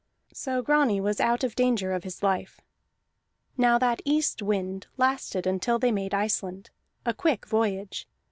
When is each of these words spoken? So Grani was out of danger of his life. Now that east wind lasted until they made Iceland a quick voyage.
So 0.33 0.63
Grani 0.63 0.99
was 0.99 1.19
out 1.19 1.43
of 1.43 1.53
danger 1.53 1.91
of 1.93 2.03
his 2.03 2.23
life. 2.23 2.59
Now 3.55 3.77
that 3.77 4.01
east 4.03 4.41
wind 4.41 4.87
lasted 4.97 5.45
until 5.45 5.77
they 5.77 5.91
made 5.91 6.15
Iceland 6.15 6.71
a 7.05 7.13
quick 7.13 7.45
voyage. 7.45 8.07